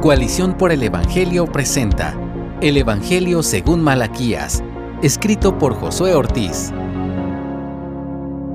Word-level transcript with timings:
Coalición 0.00 0.56
por 0.56 0.72
el 0.72 0.82
Evangelio 0.82 1.44
presenta 1.44 2.18
El 2.62 2.78
Evangelio 2.78 3.42
según 3.42 3.82
Malaquías, 3.82 4.64
escrito 5.02 5.58
por 5.58 5.74
Josué 5.74 6.14
Ortiz. 6.14 6.72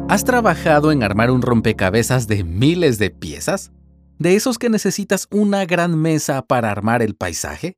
¿Has 0.10 0.24
trabajado 0.24 0.92
en 0.92 1.04
armar 1.04 1.30
un 1.30 1.44
rompecabezas 1.44 2.28
de 2.28 2.44
miles 2.44 2.98
de 2.98 3.12
piezas? 3.12 3.72
¿De 4.18 4.36
esos 4.36 4.58
que 4.58 4.72
necesitas 4.72 5.28
una 5.30 5.66
gran 5.66 5.96
mesa 5.96 6.42
para 6.42 6.72
armar 6.72 7.04
el 7.04 7.14
paisaje? 7.14 7.78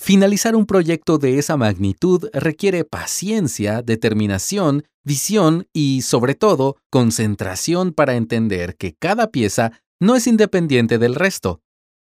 Finalizar 0.00 0.56
un 0.56 0.64
proyecto 0.64 1.18
de 1.18 1.38
esa 1.38 1.58
magnitud 1.58 2.30
requiere 2.32 2.84
paciencia, 2.84 3.82
determinación, 3.82 4.84
visión 5.04 5.66
y, 5.74 6.00
sobre 6.00 6.34
todo, 6.34 6.78
concentración 6.88 7.92
para 7.92 8.14
entender 8.14 8.74
que 8.74 8.94
cada 8.98 9.30
pieza 9.30 9.72
no 10.00 10.16
es 10.16 10.26
independiente 10.26 10.96
del 10.96 11.14
resto. 11.14 11.60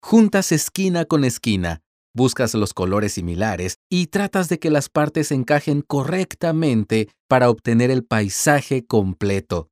Juntas 0.05 0.53
esquina 0.53 1.05
con 1.05 1.25
esquina, 1.25 1.81
buscas 2.15 2.55
los 2.55 2.75
colores 2.75 3.15
similares 3.15 3.79
y 3.89 4.09
tratas 4.09 4.49
de 4.49 4.59
que 4.59 4.69
las 4.69 4.89
partes 4.89 5.31
encajen 5.31 5.81
correctamente 5.81 7.09
para 7.29 7.49
obtener 7.49 7.91
el 7.91 8.05
paisaje 8.05 8.85
completo. 8.85 9.69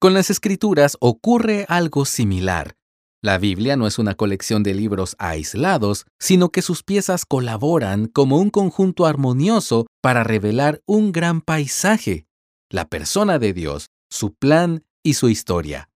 Con 0.00 0.14
las 0.14 0.30
escrituras 0.30 0.96
ocurre 1.00 1.66
algo 1.68 2.06
similar. 2.06 2.76
La 3.22 3.38
Biblia 3.38 3.76
no 3.76 3.86
es 3.86 3.98
una 3.98 4.14
colección 4.14 4.62
de 4.62 4.74
libros 4.74 5.16
aislados, 5.18 6.06
sino 6.18 6.50
que 6.50 6.60
sus 6.60 6.82
piezas 6.82 7.24
colaboran 7.24 8.06
como 8.06 8.38
un 8.38 8.50
conjunto 8.50 9.06
armonioso 9.06 9.86
para 10.02 10.24
revelar 10.24 10.80
un 10.86 11.12
gran 11.12 11.40
paisaje, 11.40 12.26
la 12.70 12.86
persona 12.86 13.38
de 13.38 13.52
Dios, 13.52 13.86
su 14.10 14.34
plan 14.34 14.84
y 15.02 15.14
su 15.14 15.28
historia. 15.28 15.88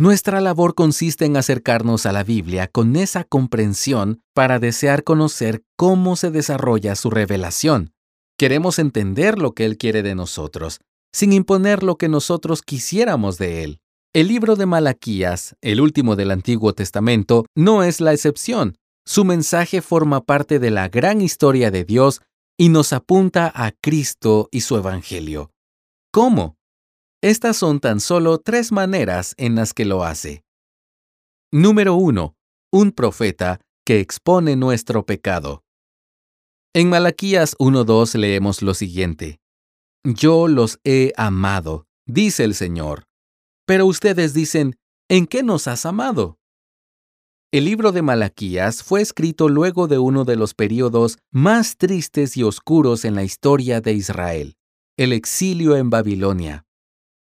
Nuestra 0.00 0.40
labor 0.40 0.76
consiste 0.76 1.24
en 1.24 1.36
acercarnos 1.36 2.06
a 2.06 2.12
la 2.12 2.22
Biblia 2.22 2.68
con 2.68 2.94
esa 2.94 3.24
comprensión 3.24 4.22
para 4.32 4.60
desear 4.60 5.02
conocer 5.02 5.64
cómo 5.76 6.14
se 6.14 6.30
desarrolla 6.30 6.94
su 6.94 7.10
revelación. 7.10 7.92
Queremos 8.38 8.78
entender 8.78 9.38
lo 9.38 9.54
que 9.54 9.64
Él 9.64 9.76
quiere 9.76 10.04
de 10.04 10.14
nosotros, 10.14 10.78
sin 11.12 11.32
imponer 11.32 11.82
lo 11.82 11.96
que 11.96 12.08
nosotros 12.08 12.62
quisiéramos 12.62 13.38
de 13.38 13.64
Él. 13.64 13.80
El 14.14 14.28
libro 14.28 14.54
de 14.54 14.66
Malaquías, 14.66 15.56
el 15.62 15.80
último 15.80 16.14
del 16.14 16.30
Antiguo 16.30 16.74
Testamento, 16.74 17.44
no 17.56 17.82
es 17.82 18.00
la 18.00 18.12
excepción. 18.12 18.76
Su 19.04 19.24
mensaje 19.24 19.82
forma 19.82 20.20
parte 20.20 20.60
de 20.60 20.70
la 20.70 20.88
gran 20.88 21.20
historia 21.20 21.72
de 21.72 21.84
Dios 21.84 22.20
y 22.56 22.68
nos 22.68 22.92
apunta 22.92 23.50
a 23.52 23.72
Cristo 23.72 24.48
y 24.52 24.60
su 24.60 24.76
Evangelio. 24.76 25.50
¿Cómo? 26.12 26.57
Estas 27.20 27.56
son 27.56 27.80
tan 27.80 27.98
solo 27.98 28.38
tres 28.38 28.70
maneras 28.70 29.34
en 29.38 29.56
las 29.56 29.74
que 29.74 29.84
lo 29.84 30.04
hace. 30.04 30.44
Número 31.50 31.94
1. 31.96 32.36
Un 32.72 32.92
profeta 32.92 33.60
que 33.84 33.98
expone 33.98 34.54
nuestro 34.54 35.04
pecado. 35.04 35.64
En 36.74 36.90
Malaquías 36.90 37.56
1.2 37.58 38.14
leemos 38.14 38.62
lo 38.62 38.72
siguiente. 38.72 39.40
Yo 40.04 40.46
los 40.46 40.78
he 40.84 41.12
amado, 41.16 41.86
dice 42.06 42.44
el 42.44 42.54
Señor. 42.54 43.08
Pero 43.66 43.86
ustedes 43.86 44.32
dicen, 44.32 44.76
¿en 45.08 45.26
qué 45.26 45.42
nos 45.42 45.66
has 45.66 45.86
amado? 45.86 46.38
El 47.50 47.64
libro 47.64 47.90
de 47.90 48.02
Malaquías 48.02 48.84
fue 48.84 49.00
escrito 49.00 49.48
luego 49.48 49.88
de 49.88 49.98
uno 49.98 50.24
de 50.24 50.36
los 50.36 50.54
periodos 50.54 51.18
más 51.32 51.78
tristes 51.78 52.36
y 52.36 52.44
oscuros 52.44 53.04
en 53.04 53.16
la 53.16 53.24
historia 53.24 53.80
de 53.80 53.94
Israel, 53.94 54.56
el 54.96 55.12
exilio 55.12 55.74
en 55.74 55.90
Babilonia. 55.90 56.67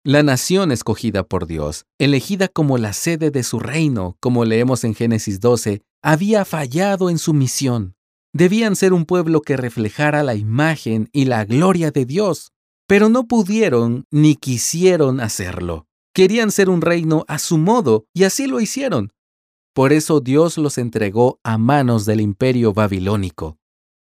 La 0.04 0.22
nación 0.22 0.70
escogida 0.70 1.24
por 1.24 1.46
Dios, 1.46 1.84
elegida 1.98 2.46
como 2.46 2.78
la 2.78 2.92
sede 2.92 3.30
de 3.30 3.42
su 3.42 3.58
reino, 3.58 4.16
como 4.20 4.44
leemos 4.44 4.84
en 4.84 4.94
Génesis 4.94 5.40
12, 5.40 5.82
había 6.02 6.44
fallado 6.44 7.10
en 7.10 7.18
su 7.18 7.34
misión. 7.34 7.94
Debían 8.32 8.76
ser 8.76 8.92
un 8.92 9.04
pueblo 9.04 9.40
que 9.40 9.56
reflejara 9.56 10.22
la 10.22 10.36
imagen 10.36 11.08
y 11.12 11.24
la 11.24 11.44
gloria 11.44 11.90
de 11.90 12.04
Dios, 12.04 12.52
pero 12.86 13.08
no 13.08 13.26
pudieron 13.26 14.04
ni 14.12 14.36
quisieron 14.36 15.20
hacerlo. 15.20 15.86
Querían 16.14 16.52
ser 16.52 16.70
un 16.70 16.80
reino 16.80 17.24
a 17.26 17.38
su 17.38 17.58
modo 17.58 18.06
y 18.14 18.24
así 18.24 18.46
lo 18.46 18.60
hicieron. 18.60 19.12
Por 19.74 19.92
eso 19.92 20.20
Dios 20.20 20.58
los 20.58 20.78
entregó 20.78 21.40
a 21.42 21.58
manos 21.58 22.06
del 22.06 22.20
imperio 22.20 22.72
babilónico. 22.72 23.58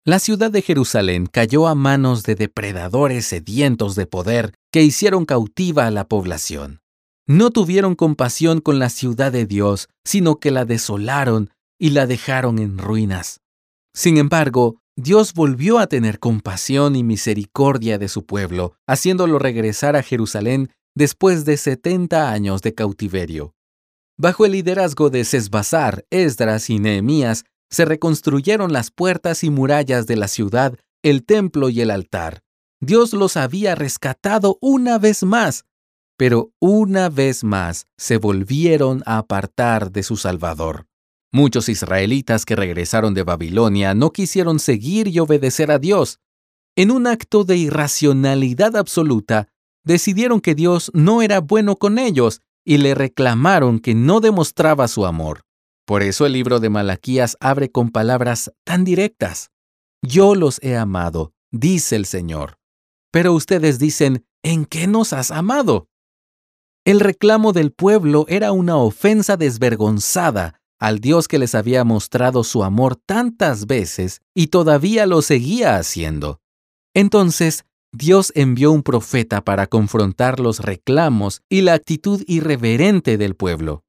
La 0.05 0.19
ciudad 0.19 0.51
de 0.51 0.61
Jerusalén 0.61 1.27
cayó 1.27 1.65
a 1.65 1.75
manos 1.75 2.23
de 2.23 2.35
depredadores 2.35 3.25
sedientos 3.25 3.95
de 3.95 4.05
poder 4.05 4.53
que 4.69 4.83
hicieron 4.83 5.25
cautiva 5.25 5.87
a 5.87 5.91
la 5.91 6.09
población. 6.09 6.81
No 7.25 7.51
tuvieron 7.51 7.95
compasión 7.95 8.59
con 8.59 8.79
la 8.79 8.89
ciudad 8.89 9.31
de 9.31 9.45
Dios, 9.45 9.87
sino 10.03 10.41
que 10.41 10.51
la 10.51 10.65
desolaron 10.65 11.51
y 11.79 11.91
la 11.91 12.05
dejaron 12.05 12.59
en 12.59 12.79
ruinas. 12.79 13.39
Sin 13.93 14.17
embargo, 14.17 14.75
Dios 14.97 15.33
volvió 15.33 15.79
a 15.79 15.87
tener 15.87 16.19
compasión 16.19 16.97
y 16.97 17.03
misericordia 17.03 17.97
de 17.97 18.09
su 18.09 18.25
pueblo, 18.25 18.73
haciéndolo 18.85 19.39
regresar 19.39 19.95
a 19.95 20.03
Jerusalén 20.03 20.69
después 20.95 21.45
de 21.45 21.55
70 21.55 22.29
años 22.29 22.61
de 22.61 22.73
cautiverio. 22.73 23.55
Bajo 24.17 24.45
el 24.45 24.51
liderazgo 24.51 25.09
de 25.09 25.23
Sesbazar, 25.23 26.05
Esdras 26.09 26.69
y 26.69 26.79
Nehemías, 26.79 27.45
se 27.73 27.85
reconstruyeron 27.85 28.71
las 28.71 28.91
puertas 28.91 29.43
y 29.43 29.49
murallas 29.49 30.05
de 30.05 30.15
la 30.15 30.27
ciudad, 30.27 30.77
el 31.01 31.25
templo 31.25 31.69
y 31.69 31.81
el 31.81 31.89
altar. 31.89 32.43
Dios 32.79 33.13
los 33.13 33.35
había 33.35 33.73
rescatado 33.73 34.59
una 34.61 34.99
vez 34.99 35.23
más, 35.23 35.65
pero 36.15 36.51
una 36.59 37.09
vez 37.09 37.43
más 37.43 37.87
se 37.97 38.17
volvieron 38.17 39.01
a 39.07 39.17
apartar 39.17 39.91
de 39.91 40.03
su 40.03 40.17
Salvador. 40.17 40.85
Muchos 41.31 41.67
israelitas 41.67 42.45
que 42.45 42.55
regresaron 42.55 43.15
de 43.15 43.23
Babilonia 43.23 43.95
no 43.95 44.11
quisieron 44.11 44.59
seguir 44.59 45.07
y 45.07 45.17
obedecer 45.17 45.71
a 45.71 45.79
Dios. 45.79 46.19
En 46.75 46.91
un 46.91 47.07
acto 47.07 47.43
de 47.43 47.57
irracionalidad 47.57 48.75
absoluta, 48.75 49.47
decidieron 49.83 50.41
que 50.41 50.53
Dios 50.53 50.91
no 50.93 51.23
era 51.23 51.39
bueno 51.39 51.77
con 51.77 51.97
ellos 51.97 52.39
y 52.63 52.77
le 52.77 52.93
reclamaron 52.93 53.79
que 53.79 53.95
no 53.95 54.19
demostraba 54.19 54.87
su 54.87 55.07
amor. 55.07 55.43
Por 55.85 56.01
eso 56.01 56.25
el 56.25 56.33
libro 56.33 56.59
de 56.59 56.69
Malaquías 56.69 57.35
abre 57.39 57.71
con 57.71 57.89
palabras 57.89 58.51
tan 58.63 58.83
directas. 58.83 59.51
Yo 60.01 60.35
los 60.35 60.61
he 60.63 60.77
amado, 60.77 61.33
dice 61.51 61.95
el 61.95 62.05
Señor. 62.05 62.57
Pero 63.11 63.33
ustedes 63.33 63.79
dicen, 63.79 64.25
¿en 64.43 64.65
qué 64.65 64.87
nos 64.87 65.13
has 65.13 65.29
amado? 65.31 65.87
El 66.85 66.99
reclamo 66.99 67.53
del 67.53 67.71
pueblo 67.71 68.25
era 68.27 68.51
una 68.51 68.77
ofensa 68.77 69.37
desvergonzada 69.37 70.59
al 70.79 70.99
Dios 70.99 71.29
que 71.29 71.39
les 71.39 71.55
había 71.55 71.85
mostrado 71.85 72.43
su 72.43 72.63
amor 72.63 72.97
tantas 72.97 73.67
veces 73.67 74.19
y 74.33 74.47
todavía 74.47 75.05
lo 75.05 75.21
seguía 75.21 75.77
haciendo. 75.77 76.41
Entonces, 76.93 77.63
Dios 77.93 78.33
envió 78.35 78.71
un 78.71 78.83
profeta 78.83 79.43
para 79.43 79.67
confrontar 79.67 80.39
los 80.39 80.59
reclamos 80.59 81.41
y 81.47 81.61
la 81.61 81.73
actitud 81.73 82.23
irreverente 82.27 83.17
del 83.17 83.35
pueblo. 83.35 83.82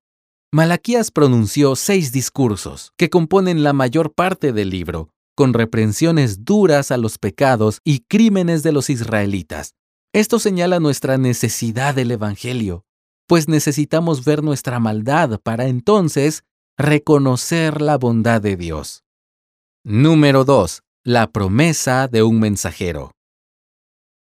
Malaquías 0.54 1.10
pronunció 1.10 1.74
seis 1.74 2.12
discursos, 2.12 2.92
que 2.96 3.10
componen 3.10 3.64
la 3.64 3.72
mayor 3.72 4.14
parte 4.14 4.52
del 4.52 4.70
libro, 4.70 5.10
con 5.34 5.52
reprensiones 5.52 6.44
duras 6.44 6.92
a 6.92 6.96
los 6.96 7.18
pecados 7.18 7.80
y 7.82 8.04
crímenes 8.06 8.62
de 8.62 8.70
los 8.70 8.88
israelitas. 8.88 9.74
Esto 10.12 10.38
señala 10.38 10.78
nuestra 10.78 11.18
necesidad 11.18 11.96
del 11.96 12.12
Evangelio, 12.12 12.84
pues 13.26 13.48
necesitamos 13.48 14.24
ver 14.24 14.44
nuestra 14.44 14.78
maldad 14.78 15.40
para 15.42 15.66
entonces 15.66 16.44
reconocer 16.78 17.82
la 17.82 17.98
bondad 17.98 18.40
de 18.40 18.56
Dios. 18.56 19.02
Número 19.82 20.44
2. 20.44 20.84
La 21.02 21.32
promesa 21.32 22.06
de 22.06 22.22
un 22.22 22.38
mensajero. 22.38 23.10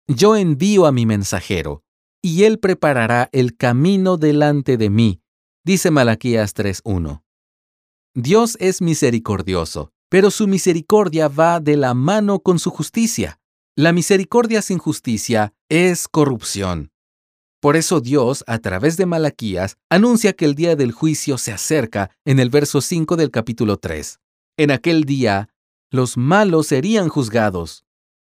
Yo 0.08 0.36
envío 0.36 0.86
a 0.86 0.92
mi 0.92 1.08
mensajero, 1.08 1.82
y 2.22 2.44
él 2.44 2.60
preparará 2.60 3.28
el 3.32 3.58
camino 3.58 4.18
delante 4.18 4.78
de 4.78 4.92
mí 4.92 5.21
Dice 5.64 5.92
Malaquías 5.92 6.56
3.1. 6.56 7.22
Dios 8.16 8.58
es 8.60 8.82
misericordioso, 8.82 9.92
pero 10.10 10.32
su 10.32 10.48
misericordia 10.48 11.28
va 11.28 11.60
de 11.60 11.78
la 11.78 11.94
mano 11.94 12.40
con 12.40 12.58
su 12.58 12.72
justicia. 12.72 13.40
La 13.76 13.94
misericordia 13.94 14.64
sin 14.64 14.80
justicia 14.80 15.54
es 15.70 16.08
corrupción. 16.08 16.92
Por 17.60 17.76
eso 17.76 18.02
Dios, 18.02 18.44
a 18.48 18.58
través 18.58 18.98
de 18.98 19.06
Malaquías, 19.06 19.78
anuncia 19.88 20.34
que 20.34 20.46
el 20.46 20.56
día 20.56 20.76
del 20.76 20.94
juicio 20.94 21.38
se 21.38 21.52
acerca 21.52 22.10
en 22.26 22.40
el 22.40 22.50
verso 22.50 22.82
5 22.82 23.16
del 23.16 23.30
capítulo 23.30 23.78
3. 23.78 24.20
En 24.58 24.72
aquel 24.72 25.04
día, 25.04 25.50
los 25.92 26.18
malos 26.18 26.66
serían 26.66 27.08
juzgados. 27.08 27.86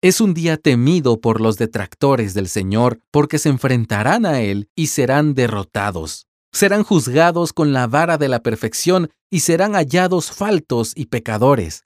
Es 0.01 0.19
un 0.19 0.33
día 0.33 0.57
temido 0.57 1.21
por 1.21 1.39
los 1.39 1.55
detractores 1.55 2.33
del 2.33 2.49
Señor 2.49 2.99
porque 3.11 3.39
se 3.39 3.47
enfrentarán 3.47 4.25
a 4.25 4.41
Él 4.41 4.67
y 4.75 4.87
serán 4.87 5.35
derrotados 5.35 6.27
serán 6.53 6.83
juzgados 6.83 7.51
con 7.51 7.73
la 7.73 7.87
vara 7.87 8.17
de 8.17 8.29
la 8.29 8.41
perfección 8.41 9.09
y 9.31 9.39
serán 9.41 9.73
hallados 9.73 10.31
faltos 10.31 10.93
y 10.95 11.07
pecadores. 11.07 11.85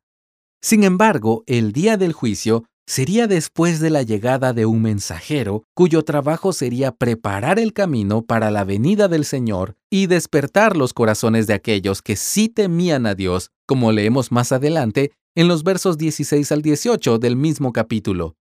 Sin 0.62 0.84
embargo, 0.84 1.44
el 1.48 1.72
día 1.72 1.98
del 1.98 2.14
juicio 2.14 2.66
sería 2.86 3.28
después 3.28 3.80
de 3.80 3.90
la 3.90 4.02
llegada 4.02 4.54
de 4.54 4.66
un 4.66 4.82
mensajero 4.82 5.64
cuyo 5.74 6.04
trabajo 6.04 6.54
sería 6.54 6.94
preparar 6.94 7.60
el 7.60 7.74
camino 7.74 8.22
para 8.24 8.50
la 8.52 8.64
venida 8.64 9.08
del 9.08 9.26
Señor 9.26 9.76
y 9.90 10.08
despertar 10.08 10.78
los 10.78 10.94
corazones 10.94 11.48
de 11.48 11.54
aquellos 11.54 12.02
que 12.02 12.16
sí 12.16 12.50
temían 12.50 13.06
a 13.06 13.16
Dios, 13.16 13.52
como 13.66 13.92
leemos 13.92 14.32
más 14.32 14.52
adelante 14.52 15.12
en 15.36 15.48
los 15.48 15.64
versos 15.64 15.98
16 15.98 16.52
al 16.52 16.62
18 16.62 17.20
del 17.20 17.36
mismo 17.36 17.72
capítulo. 17.74 18.36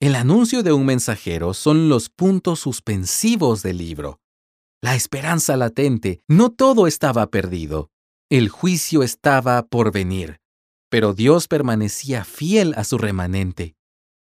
El 0.00 0.16
anuncio 0.16 0.62
de 0.64 0.72
un 0.72 0.84
mensajero 0.84 1.54
son 1.54 1.88
los 1.88 2.08
puntos 2.08 2.60
suspensivos 2.60 3.62
del 3.62 3.78
libro. 3.78 4.21
La 4.84 4.96
esperanza 4.96 5.56
latente, 5.56 6.22
no 6.26 6.50
todo 6.50 6.88
estaba 6.88 7.30
perdido. 7.30 7.90
El 8.28 8.48
juicio 8.48 9.04
estaba 9.04 9.62
por 9.62 9.92
venir, 9.92 10.40
pero 10.90 11.14
Dios 11.14 11.46
permanecía 11.46 12.24
fiel 12.24 12.74
a 12.76 12.82
su 12.82 12.98
remanente. 12.98 13.76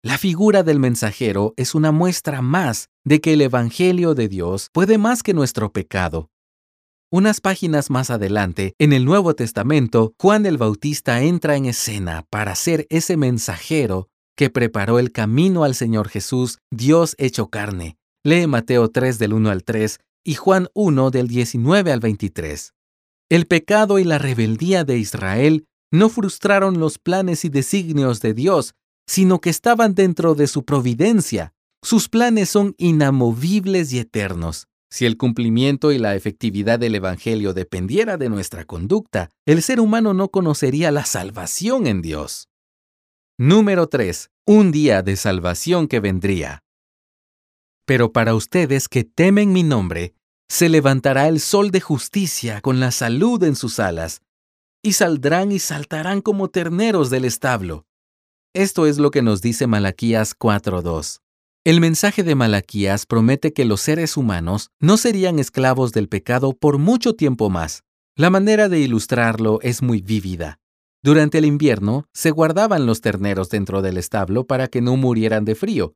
La 0.03 0.19
figura 0.19 0.63
del 0.63 0.79
mensajero 0.81 1.55
es 1.57 1.75
una 1.75 1.93
muestra 1.93 2.43
más 2.43 2.91
de 3.05 3.23
que 3.23 3.33
el 3.33 3.41
Evangelio 3.41 4.15
de 4.15 4.29
Dios 4.29 4.69
puede 4.75 4.99
más 4.99 5.23
que 5.23 5.33
nuestro 5.33 5.73
pecado. 5.73 6.29
Unas 7.11 7.41
páginas 7.41 7.89
más 7.89 8.11
adelante, 8.11 8.75
en 8.79 8.93
el 8.93 9.07
Nuevo 9.07 9.35
Testamento, 9.35 10.13
Juan 10.21 10.45
el 10.45 10.59
Bautista 10.59 11.23
entra 11.23 11.57
en 11.57 11.65
escena 11.65 12.27
para 12.29 12.55
ser 12.55 12.87
ese 12.91 13.17
mensajero 13.17 14.09
que 14.37 14.51
preparó 14.51 14.99
el 14.99 15.11
camino 15.11 15.65
al 15.65 15.75
Señor 15.75 16.11
Jesús, 16.11 16.59
Dios 16.71 17.15
hecho 17.17 17.49
carne. 17.49 17.97
Lee 18.23 18.47
Mateo 18.47 18.91
3 18.91 19.19
del 19.19 19.33
1 19.33 19.51
al 19.51 19.65
3 19.65 20.01
y 20.25 20.35
Juan 20.35 20.69
1 20.75 21.11
del 21.11 21.29
19 21.29 21.93
al 21.93 22.01
23. 22.01 22.73
El 23.29 23.47
pecado 23.47 23.99
y 23.99 24.05
la 24.05 24.19
rebeldía 24.19 24.85
de 24.85 24.99
Israel 24.99 25.67
no 25.93 26.09
frustraron 26.09 26.81
los 26.81 26.99
planes 26.99 27.45
y 27.45 27.51
designios 27.51 28.21
de 28.21 28.35
Dios, 28.35 28.75
sino 29.07 29.41
que 29.41 29.51
estaban 29.51 29.95
dentro 29.95 30.35
de 30.35 30.47
su 30.47 30.65
providencia. 30.65 31.53
Sus 31.83 32.09
planes 32.09 32.49
son 32.49 32.75
inamovibles 32.79 33.93
y 33.93 33.99
eternos. 33.99 34.67
Si 34.91 35.07
el 35.07 35.17
cumplimiento 35.17 35.93
y 35.93 35.99
la 35.99 36.15
efectividad 36.15 36.79
del 36.79 36.95
Evangelio 36.95 37.53
dependiera 37.53 38.17
de 38.17 38.29
nuestra 38.29 38.65
conducta, 38.65 39.31
el 39.45 39.63
ser 39.63 39.81
humano 39.81 40.15
no 40.15 40.29
conocería 40.29 40.91
la 40.91 41.05
salvación 41.05 41.87
en 41.87 42.01
Dios. 42.01 42.49
Número 43.37 43.89
3. 43.89 44.31
Un 44.47 44.71
día 44.71 45.03
de 45.03 45.17
salvación 45.17 45.89
que 45.89 46.01
vendría. 46.01 46.64
Pero 47.85 48.13
para 48.13 48.35
ustedes 48.35 48.89
que 48.89 49.05
temen 49.05 49.53
mi 49.53 49.63
nombre, 49.63 50.15
se 50.49 50.69
levantará 50.69 51.29
el 51.29 51.41
sol 51.41 51.71
de 51.71 51.81
justicia 51.81 52.61
con 52.61 52.81
la 52.81 52.91
salud 52.91 53.43
en 53.43 53.57
sus 53.57 53.79
alas, 53.79 54.23
y 54.83 54.93
saldrán 54.93 55.53
y 55.53 55.59
saltarán 55.59 56.21
como 56.21 56.49
terneros 56.49 57.11
del 57.11 57.25
establo. 57.25 57.87
Esto 58.55 58.87
es 58.87 58.99
lo 58.99 59.11
que 59.11 59.23
nos 59.23 59.43
dice 59.43 59.67
Malaquías 59.67 60.39
4.2. 60.39 61.21
El 61.65 61.81
mensaje 61.81 62.23
de 62.23 62.35
Malaquías 62.35 63.07
promete 63.07 63.55
que 63.55 63.65
los 63.65 63.81
seres 63.81 64.19
humanos 64.19 64.71
no 64.81 64.99
serían 64.99 65.39
esclavos 65.39 65.93
del 65.93 66.09
pecado 66.09 66.53
por 66.53 66.77
mucho 66.79 67.15
tiempo 67.15 67.49
más. 67.49 67.85
La 68.17 68.29
manera 68.29 68.69
de 68.69 68.79
ilustrarlo 68.81 69.59
es 69.63 69.83
muy 69.83 70.03
vívida. 70.03 70.61
Durante 71.03 71.39
el 71.39 71.47
invierno 71.47 72.07
se 72.13 72.31
guardaban 72.31 72.87
los 72.87 73.01
terneros 73.01 73.49
dentro 73.49 73.83
del 73.83 73.97
establo 73.97 74.47
para 74.47 74.69
que 74.69 74.83
no 74.83 74.97
murieran 74.97 75.45
de 75.45 75.55
frío. 75.55 75.95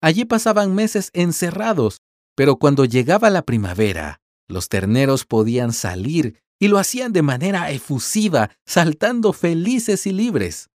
Allí 0.00 0.24
pasaban 0.24 0.74
meses 0.74 1.10
encerrados, 1.14 1.98
pero 2.34 2.56
cuando 2.56 2.84
llegaba 2.84 3.30
la 3.30 3.42
primavera, 3.42 4.20
los 4.48 4.68
terneros 4.68 5.24
podían 5.24 5.72
salir 5.72 6.40
y 6.58 6.68
lo 6.68 6.78
hacían 6.78 7.12
de 7.12 7.22
manera 7.22 7.70
efusiva, 7.70 8.50
saltando 8.64 9.32
felices 9.32 10.06
y 10.06 10.12
libres. 10.12 10.68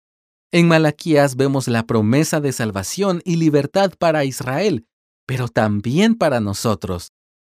En 0.51 0.67
Malaquías 0.67 1.35
vemos 1.35 1.67
la 1.67 1.85
promesa 1.87 2.41
de 2.41 2.51
salvación 2.51 3.21
y 3.23 3.37
libertad 3.37 3.93
para 3.97 4.25
Israel, 4.25 4.85
pero 5.25 5.47
también 5.47 6.15
para 6.15 6.39
nosotros. 6.39 7.13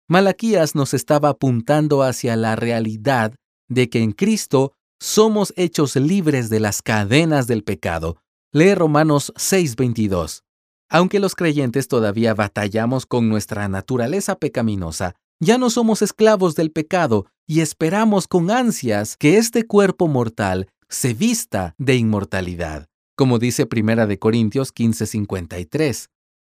Malaquías 0.08 0.74
nos 0.74 0.94
estaba 0.94 1.30
apuntando 1.30 2.02
hacia 2.02 2.36
la 2.36 2.56
realidad 2.56 3.34
de 3.68 3.90
que 3.90 4.02
en 4.02 4.12
Cristo 4.12 4.72
somos 5.00 5.52
hechos 5.56 5.96
libres 5.96 6.48
de 6.48 6.60
las 6.60 6.80
cadenas 6.80 7.46
del 7.46 7.64
pecado. 7.64 8.16
Lee 8.52 8.74
Romanos 8.74 9.32
6:22. 9.36 10.45
Aunque 10.88 11.18
los 11.18 11.34
creyentes 11.34 11.88
todavía 11.88 12.34
batallamos 12.34 13.06
con 13.06 13.28
nuestra 13.28 13.68
naturaleza 13.68 14.36
pecaminosa, 14.36 15.16
ya 15.40 15.58
no 15.58 15.68
somos 15.68 16.00
esclavos 16.00 16.54
del 16.54 16.70
pecado 16.70 17.26
y 17.46 17.60
esperamos 17.60 18.26
con 18.28 18.50
ansias 18.50 19.16
que 19.16 19.36
este 19.36 19.66
cuerpo 19.66 20.08
mortal 20.08 20.68
se 20.88 21.14
vista 21.14 21.74
de 21.78 21.96
inmortalidad, 21.96 22.88
como 23.16 23.38
dice 23.38 23.66
Primera 23.66 24.06
de 24.06 24.18
Corintios 24.18 24.72
15:53. 24.72 26.08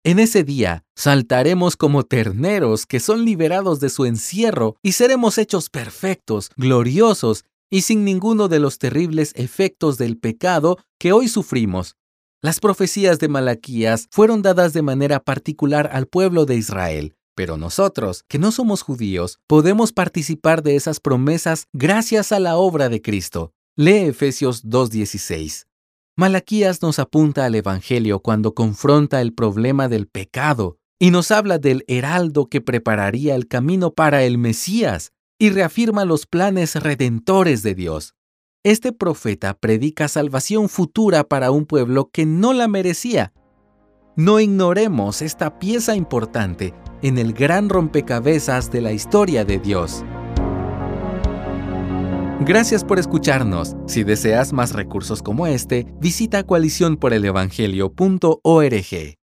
En 0.04 0.18
ese 0.20 0.44
día 0.44 0.84
saltaremos 0.94 1.76
como 1.76 2.04
terneros 2.04 2.86
que 2.86 3.00
son 3.00 3.24
liberados 3.24 3.80
de 3.80 3.88
su 3.88 4.04
encierro 4.04 4.76
y 4.82 4.92
seremos 4.92 5.38
hechos 5.38 5.70
perfectos, 5.70 6.50
gloriosos 6.56 7.44
y 7.70 7.82
sin 7.82 8.04
ninguno 8.04 8.48
de 8.48 8.60
los 8.60 8.78
terribles 8.78 9.32
efectos 9.34 9.98
del 9.98 10.16
pecado 10.16 10.78
que 10.98 11.12
hoy 11.12 11.28
sufrimos. 11.28 11.97
Las 12.40 12.60
profecías 12.60 13.18
de 13.18 13.26
Malaquías 13.26 14.06
fueron 14.12 14.42
dadas 14.42 14.72
de 14.72 14.80
manera 14.80 15.18
particular 15.18 15.90
al 15.92 16.06
pueblo 16.06 16.46
de 16.46 16.54
Israel, 16.54 17.16
pero 17.34 17.56
nosotros, 17.56 18.24
que 18.28 18.38
no 18.38 18.52
somos 18.52 18.82
judíos, 18.82 19.40
podemos 19.48 19.92
participar 19.92 20.62
de 20.62 20.76
esas 20.76 21.00
promesas 21.00 21.66
gracias 21.72 22.30
a 22.30 22.38
la 22.38 22.56
obra 22.56 22.88
de 22.88 23.02
Cristo. 23.02 23.54
Lee 23.74 24.06
Efesios 24.06 24.64
2.16. 24.64 25.66
Malaquías 26.16 26.80
nos 26.80 27.00
apunta 27.00 27.44
al 27.44 27.56
Evangelio 27.56 28.20
cuando 28.20 28.54
confronta 28.54 29.20
el 29.20 29.34
problema 29.34 29.88
del 29.88 30.06
pecado 30.06 30.78
y 31.00 31.10
nos 31.10 31.32
habla 31.32 31.58
del 31.58 31.84
heraldo 31.88 32.46
que 32.46 32.60
prepararía 32.60 33.34
el 33.34 33.48
camino 33.48 33.94
para 33.94 34.22
el 34.22 34.38
Mesías 34.38 35.10
y 35.40 35.50
reafirma 35.50 36.04
los 36.04 36.26
planes 36.26 36.76
redentores 36.76 37.64
de 37.64 37.74
Dios. 37.74 38.14
Este 38.64 38.92
profeta 38.92 39.54
predica 39.54 40.08
salvación 40.08 40.68
futura 40.68 41.22
para 41.22 41.52
un 41.52 41.64
pueblo 41.64 42.10
que 42.12 42.26
no 42.26 42.52
la 42.52 42.66
merecía. 42.66 43.32
No 44.16 44.40
ignoremos 44.40 45.22
esta 45.22 45.60
pieza 45.60 45.94
importante 45.94 46.74
en 47.00 47.18
el 47.18 47.34
gran 47.34 47.68
rompecabezas 47.68 48.72
de 48.72 48.80
la 48.80 48.90
historia 48.90 49.44
de 49.44 49.60
Dios. 49.60 50.04
Gracias 52.40 52.82
por 52.82 52.98
escucharnos. 52.98 53.76
Si 53.86 54.02
deseas 54.02 54.52
más 54.52 54.72
recursos 54.72 55.22
como 55.22 55.46
este, 55.46 55.86
visita 56.00 56.42
coaliciónporelevangelio.org. 56.42 59.17